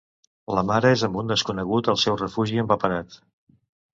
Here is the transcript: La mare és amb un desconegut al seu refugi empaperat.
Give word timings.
La 0.59 0.61
mare 0.69 0.89
és 0.97 1.01
amb 1.07 1.19
un 1.23 1.29
desconegut 1.33 1.91
al 1.93 2.01
seu 2.05 2.17
refugi 2.21 2.61
empaperat. 2.65 3.21